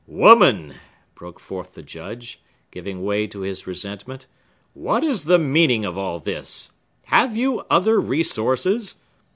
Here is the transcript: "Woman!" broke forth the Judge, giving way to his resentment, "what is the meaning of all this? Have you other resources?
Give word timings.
"Woman!" 0.07 0.73
broke 1.13 1.39
forth 1.39 1.75
the 1.75 1.83
Judge, 1.83 2.41
giving 2.71 3.03
way 3.05 3.27
to 3.27 3.41
his 3.41 3.67
resentment, 3.67 4.25
"what 4.73 5.03
is 5.03 5.25
the 5.25 5.37
meaning 5.37 5.85
of 5.85 5.95
all 5.95 6.17
this? 6.17 6.71
Have 7.03 7.37
you 7.37 7.59
other 7.69 7.99
resources? 8.01 8.95